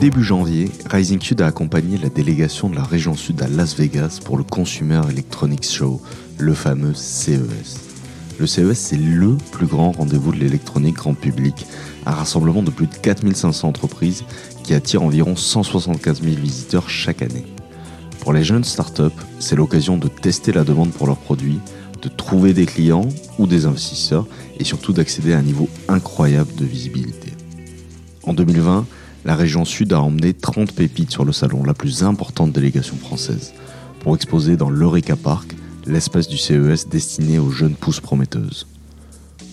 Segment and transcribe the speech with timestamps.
[0.00, 4.20] Début janvier, Rising Sud a accompagné la délégation de la région sud à Las Vegas
[4.24, 6.00] pour le Consumer Electronics Show,
[6.38, 7.90] le fameux CES.
[8.38, 11.66] Le CES, c'est le plus grand rendez-vous de l'électronique grand public,
[12.06, 14.24] un rassemblement de plus de 4500 entreprises
[14.64, 17.44] qui attire environ 175 000 visiteurs chaque année.
[18.22, 19.02] Pour les jeunes startups,
[19.40, 21.58] c'est l'occasion de tester la demande pour leurs produits,
[22.02, 24.28] de trouver des clients ou des investisseurs
[24.60, 27.32] et surtout d'accéder à un niveau incroyable de visibilité.
[28.22, 28.86] En 2020,
[29.24, 33.54] la région sud a emmené 30 pépites sur le salon, la plus importante délégation française,
[33.98, 38.68] pour exposer dans l'Eureka Park, l'espace du CES destiné aux jeunes pousses prometteuses.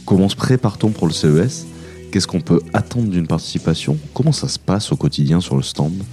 [0.06, 1.66] Comment se prépare-t-on pour le CES
[2.12, 3.98] Qu'est-ce qu'on peut attendre d'une participation?
[4.14, 6.04] Comment ça se passe au quotidien sur le stand?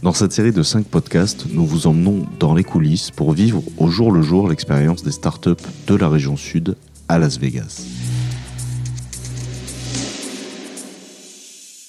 [0.00, 3.88] Dans cette série de 5 podcasts, nous vous emmenons dans les coulisses pour vivre au
[3.88, 5.50] jour le jour l'expérience des startups
[5.88, 6.76] de la région sud
[7.08, 7.84] à Las Vegas.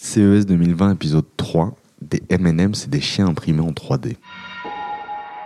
[0.02, 4.16] CES 2020 épisode 3 des M&M, c'est des chiens imprimés en 3D.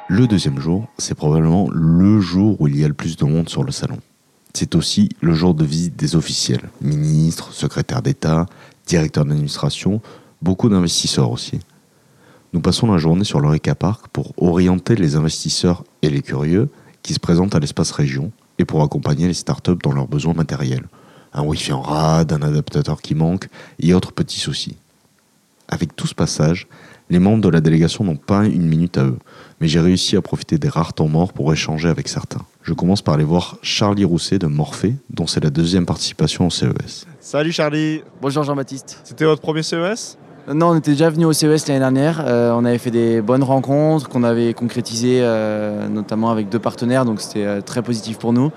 [0.08, 3.50] Le deuxième jour, c'est probablement le jour où il y a le plus de monde
[3.50, 4.00] sur le salon.
[4.54, 8.46] C'est aussi le jour de visite des officiels, ministres, secrétaires d'État,
[8.88, 10.02] directeurs d'administration,
[10.42, 11.60] beaucoup d'investisseurs aussi.
[12.54, 16.70] Nous passons la journée sur l'Eureka Park pour orienter les investisseurs et les curieux
[17.02, 20.86] qui se présentent à l'espace région et pour accompagner les startups dans leurs besoins matériels
[21.34, 24.78] un Wi-Fi en rade, un adaptateur qui manque et autres petits soucis.
[25.68, 26.68] Avec tout ce passage,
[27.10, 29.18] les membres de la délégation n'ont pas une minute à eux,
[29.60, 32.46] mais j'ai réussi à profiter des rares temps morts pour échanger avec certains.
[32.62, 36.50] Je commence par aller voir Charlie Rousset de Morphée, dont c'est la deuxième participation au
[36.50, 37.06] CES.
[37.20, 39.02] Salut Charlie Bonjour Jean-Baptiste.
[39.04, 40.18] C'était votre premier CES
[40.52, 42.24] Non, on était déjà venu au CES l'année dernière.
[42.28, 47.06] Euh, on avait fait des bonnes rencontres qu'on avait concrétisées, euh, notamment avec deux partenaires,
[47.06, 48.52] donc c'était euh, très positif pour nous.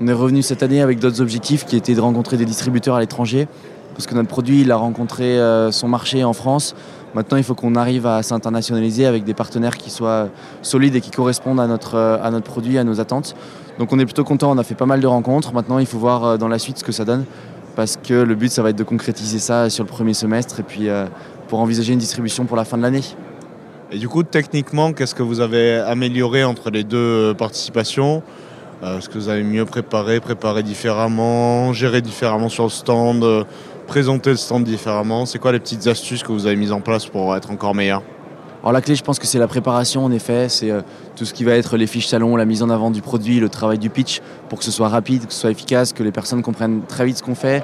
[0.00, 3.00] On est revenu cette année avec d'autres objectifs qui étaient de rencontrer des distributeurs à
[3.00, 3.48] l'étranger,
[3.94, 6.74] parce que notre produit, il a rencontré euh, son marché en France.
[7.14, 10.28] Maintenant, il faut qu'on arrive à s'internationaliser avec des partenaires qui soient
[10.62, 13.36] solides et qui correspondent à notre, euh, à notre produit, à nos attentes.
[13.78, 15.52] Donc on est plutôt content, on a fait pas mal de rencontres.
[15.54, 17.24] Maintenant, il faut voir euh, dans la suite ce que ça donne,
[17.76, 20.62] parce que le but, ça va être de concrétiser ça sur le premier semestre et
[20.62, 20.88] puis
[21.48, 23.02] pour envisager une distribution pour la fin de l'année.
[23.90, 28.22] Et du coup, techniquement, qu'est-ce que vous avez amélioré entre les deux participations?
[28.82, 33.44] Euh, est-ce que vous avez mieux préparé, préparé différemment, géré différemment sur le stand, euh,
[33.86, 35.26] présenter le stand différemment?
[35.26, 38.02] C'est quoi les petites astuces que vous avez mises en place pour être encore meilleur?
[38.62, 40.48] Alors la clé, je pense que c'est la préparation, en effet.
[40.48, 40.80] C'est euh,
[41.16, 43.48] tout ce qui va être les fiches salon, la mise en avant du produit, le
[43.48, 46.42] travail du pitch, pour que ce soit rapide, que ce soit efficace, que les personnes
[46.42, 47.62] comprennent très vite ce qu'on fait.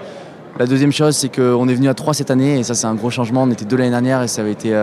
[0.59, 2.95] La deuxième chose, c'est qu'on est venu à trois cette année, et ça c'est un
[2.95, 3.45] gros changement.
[3.45, 4.75] On était deux l'année dernière, et ça avait été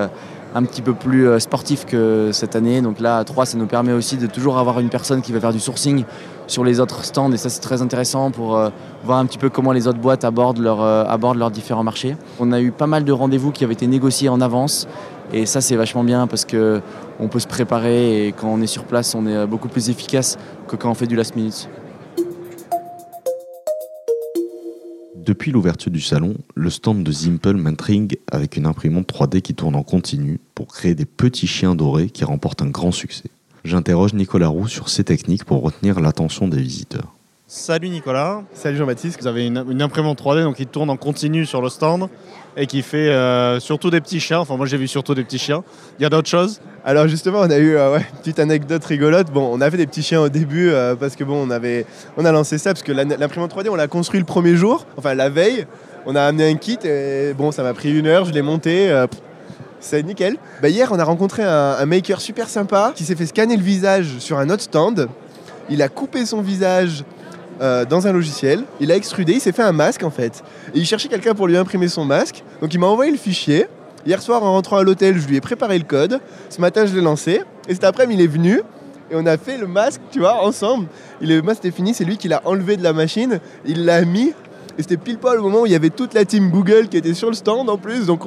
[0.56, 2.82] un petit peu plus euh, sportif que cette année.
[2.82, 5.40] Donc là, à 3, ça nous permet aussi de toujours avoir une personne qui va
[5.40, 6.04] faire du sourcing
[6.48, 7.32] sur les autres stands.
[7.32, 8.70] Et ça, c'est très intéressant pour euh,
[9.04, 12.18] voir un petit peu comment les autres boîtes abordent, leur, euh, abordent leurs différents marchés.
[12.40, 14.88] On a eu pas mal de rendez-vous qui avaient été négociés en avance.
[15.34, 18.86] Et ça, c'est vachement bien parce qu'on peut se préparer et quand on est sur
[18.86, 20.38] place, on est beaucoup plus efficace
[20.70, 21.68] que quand on fait du last minute.
[25.28, 29.76] Depuis l'ouverture du salon, le stand de Zimple m'intrigue avec une imprimante 3D qui tourne
[29.76, 33.30] en continu pour créer des petits chiens dorés qui remportent un grand succès.
[33.66, 37.14] J'interroge Nicolas Roux sur ces techniques pour retenir l'attention des visiteurs.
[37.46, 38.44] Salut Nicolas.
[38.54, 39.20] Salut Jean-Baptiste.
[39.20, 42.08] Vous avez une, imprimante 3D donc qui tourne en continu sur le stand
[42.56, 44.40] et qui fait euh, surtout des petits chiens.
[44.40, 45.66] Enfin moi j'ai vu surtout des petits chiens.
[46.00, 46.62] Il y a d'autres choses?
[46.88, 49.30] Alors justement on a eu euh, une petite anecdote rigolote.
[49.30, 51.86] Bon on a fait des petits chiens au début euh, parce que bon on avait
[52.16, 55.14] on a lancé ça parce que l'imprimante 3D on l'a construit le premier jour, enfin
[55.14, 55.68] la veille.
[56.06, 59.06] On a amené un kit et bon ça m'a pris une heure, je l'ai monté.
[59.82, 60.38] c'est nickel.
[60.62, 64.20] Bah, hier, on a rencontré un, maker super sympa qui s'est fait scanner le visage
[64.20, 65.10] sur un autre stand.
[65.70, 67.04] Il a coupé son visage
[67.60, 68.64] euh, dans un logiciel.
[68.80, 70.44] Il a extrudé, il s'est fait un masque en fait.
[70.74, 72.44] Et il cherchait quelqu'un pour lui imprimer son masque.
[72.62, 73.68] Donc il m'a envoyé le fichier.
[74.08, 76.22] Hier soir, en rentrant à l'hôtel, je lui ai préparé le code.
[76.50, 77.42] Ce matin, je l'ai lancé.
[77.68, 78.62] Et cet après-midi, il est venu.
[79.12, 80.88] Et on a fait le masque, tu vois, ensemble.
[81.20, 83.42] Le masque était fini, c'est lui qui l'a enlevé de la machine.
[83.66, 84.30] Il l'a mis.
[84.78, 86.96] Et c'était pile poil au moment où il y avait toute la team Google qui
[86.96, 88.06] était sur le stand en plus.
[88.06, 88.24] Donc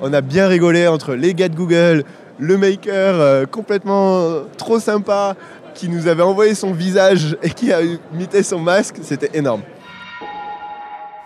[0.00, 2.04] on a bien rigolé entre les gars de Google,
[2.38, 5.36] le maker euh, complètement trop sympa,
[5.74, 7.80] qui nous avait envoyé son visage et qui a
[8.14, 9.60] imité son masque, c'était énorme.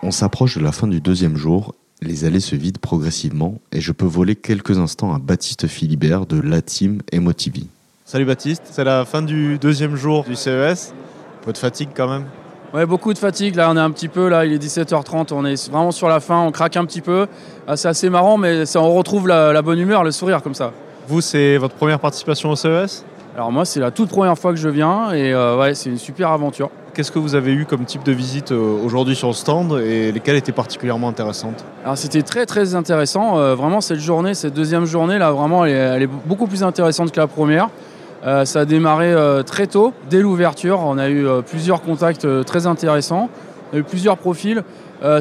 [0.03, 3.91] On s'approche de la fin du deuxième jour, les allées se vident progressivement et je
[3.91, 7.67] peux voler quelques instants à Baptiste Philibert de la team Emotivi.
[8.05, 10.93] Salut Baptiste, c'est la fin du deuxième jour du CES.
[11.41, 12.25] Un peu de fatigue quand même?
[12.73, 13.55] Ouais, beaucoup de fatigue.
[13.55, 16.19] Là, on est un petit peu, là, il est 17h30, on est vraiment sur la
[16.19, 17.27] fin, on craque un petit peu.
[17.67, 20.53] Ah, c'est assez marrant, mais ça, on retrouve la, la bonne humeur, le sourire comme
[20.53, 20.71] ça.
[21.07, 23.03] Vous, c'est votre première participation au CES
[23.35, 25.97] Alors moi, c'est la toute première fois que je viens et euh, ouais, c'est une
[25.97, 26.69] super aventure.
[26.99, 30.11] Qu'est-ce que vous avez eu comme type de visite euh, aujourd'hui sur le stand et
[30.11, 31.63] lesquelles étaient particulièrement intéressantes?
[31.85, 33.39] Alors c'était très très intéressant.
[33.39, 37.19] Euh, vraiment cette journée, cette deuxième journée là, vraiment, elle est, beaucoup plus intéressante que
[37.21, 37.69] la première.
[38.25, 39.15] Euh, ça a démarré
[39.45, 40.81] très tôt, dès l'ouverture.
[40.81, 43.29] On a eu plusieurs contacts très intéressants.
[43.71, 44.61] On a eu plusieurs profils.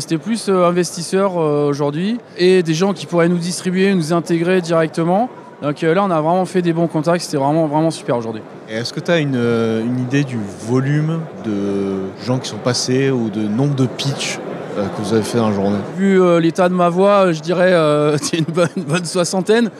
[0.01, 5.31] C'était plus investisseurs aujourd'hui et des gens qui pourraient nous distribuer, nous intégrer directement.
[5.63, 7.25] Donc euh, là, on a vraiment fait des bons contacts.
[7.25, 8.43] C'était vraiment vraiment super aujourd'hui.
[8.69, 10.39] Est-ce que tu as une, euh, une idée du
[10.69, 14.39] volume de gens qui sont passés ou de nombre de pitch
[14.77, 15.79] euh, que vous avez fait dans la journée?
[15.97, 17.73] Vu l'état de ma voix, je dirais
[18.23, 19.71] c'est une bonne, une bonne soixantaine.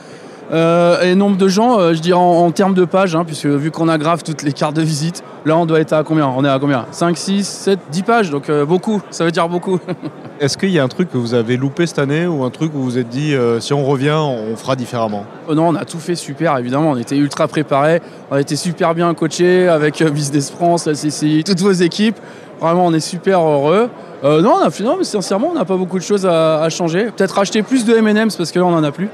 [0.51, 3.47] Euh, et nombre de gens, euh, je dirais en, en termes de pages, hein, puisque
[3.47, 6.27] vu qu'on aggrave toutes les cartes de visite, là on doit être à combien?
[6.27, 6.87] On est à combien?
[6.91, 9.79] 5, 6, 7, 10 pages, donc euh, beaucoup, ça veut dire beaucoup.
[10.41, 12.73] Est-ce qu'il y a un truc que vous avez loupé cette année ou un truc
[12.75, 15.25] où vous vous êtes dit si on revient, on fera différemment?
[15.51, 18.01] Euh, non, on a tout fait super, évidemment, on était ultra préparés,
[18.31, 22.17] on a été super bien coachés avec Business France, la CCI, toutes vos équipes.
[22.61, 23.89] Vraiment, on est super heureux.
[24.25, 27.11] Non, on a non, mais sincèrement, on n'a pas beaucoup de choses à, à changer.
[27.17, 29.09] Peut-être acheter plus de M&M's parce que là, on en a plus.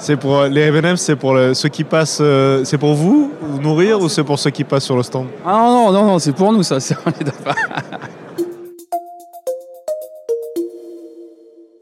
[0.00, 3.32] C'est pour euh, les M&M, c'est pour le- ceux qui passent, euh, c'est pour vous,
[3.40, 5.26] vous nourrir ou c'est pour ceux qui passent sur le stand?
[5.44, 6.78] Ah non, non, non, non c'est pour nous, ça.
[6.80, 7.54] c'est- on est d'accord.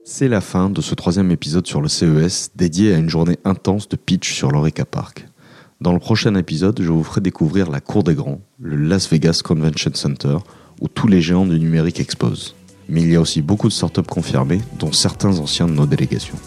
[0.05, 3.89] C'est la fin de ce troisième épisode sur le CES dédié à une journée intense
[3.89, 5.27] de pitch sur l'Oreca Park.
[5.83, 9.43] Dans le prochain épisode, je vous ferai découvrir la Cour des Grands, le Las Vegas
[9.45, 10.39] Convention Center,
[10.81, 12.55] où tous les géants du numérique exposent.
[12.89, 16.39] Mais il y a aussi beaucoup de startups confirmées, dont certains anciens de nos délégations.